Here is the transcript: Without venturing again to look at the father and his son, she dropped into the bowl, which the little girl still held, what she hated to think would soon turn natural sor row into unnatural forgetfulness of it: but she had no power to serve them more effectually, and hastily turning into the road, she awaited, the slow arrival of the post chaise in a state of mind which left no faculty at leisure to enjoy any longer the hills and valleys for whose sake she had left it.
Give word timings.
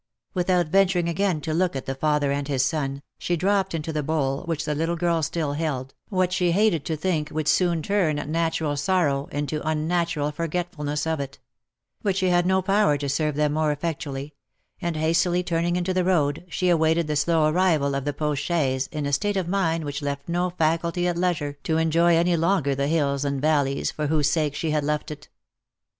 Without 0.33 0.65
venturing 0.69 1.07
again 1.07 1.41
to 1.41 1.53
look 1.53 1.75
at 1.75 1.85
the 1.85 1.93
father 1.93 2.31
and 2.31 2.47
his 2.47 2.65
son, 2.65 3.03
she 3.19 3.35
dropped 3.37 3.75
into 3.75 3.93
the 3.93 4.01
bowl, 4.01 4.41
which 4.45 4.65
the 4.65 4.73
little 4.73 4.95
girl 4.95 5.21
still 5.21 5.53
held, 5.53 5.93
what 6.09 6.33
she 6.33 6.53
hated 6.53 6.83
to 6.85 6.95
think 6.97 7.29
would 7.29 7.47
soon 7.47 7.83
turn 7.83 8.15
natural 8.31 8.75
sor 8.75 9.05
row 9.05 9.25
into 9.31 9.61
unnatural 9.63 10.31
forgetfulness 10.31 11.05
of 11.05 11.19
it: 11.19 11.37
but 12.01 12.17
she 12.17 12.29
had 12.29 12.47
no 12.47 12.63
power 12.63 12.97
to 12.97 13.07
serve 13.07 13.35
them 13.35 13.53
more 13.53 13.71
effectually, 13.71 14.33
and 14.81 14.97
hastily 14.97 15.43
turning 15.43 15.75
into 15.75 15.93
the 15.93 16.03
road, 16.03 16.45
she 16.49 16.69
awaited, 16.69 17.05
the 17.05 17.15
slow 17.15 17.45
arrival 17.45 17.93
of 17.93 18.03
the 18.03 18.11
post 18.11 18.41
chaise 18.43 18.87
in 18.91 19.05
a 19.05 19.13
state 19.13 19.37
of 19.37 19.47
mind 19.47 19.85
which 19.85 20.01
left 20.01 20.27
no 20.27 20.49
faculty 20.49 21.07
at 21.07 21.15
leisure 21.15 21.59
to 21.61 21.77
enjoy 21.77 22.15
any 22.17 22.35
longer 22.35 22.73
the 22.73 22.87
hills 22.87 23.23
and 23.23 23.39
valleys 23.39 23.91
for 23.91 24.07
whose 24.07 24.31
sake 24.31 24.55
she 24.55 24.71
had 24.71 24.83
left 24.83 25.11
it. 25.11 25.29